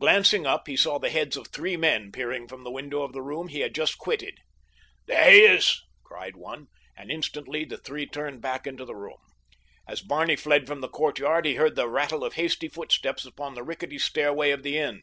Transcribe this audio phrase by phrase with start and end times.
[0.00, 3.22] Glancing up, he saw the heads of three men peering from the window of the
[3.22, 4.40] room he had just quitted.
[5.06, 6.66] "There he is!" cried one,
[6.96, 9.20] and instantly the three turned back into the room.
[9.86, 13.62] As Barney fled from the courtyard he heard the rattle of hasty footsteps upon the
[13.62, 15.00] rickety stairway of the inn.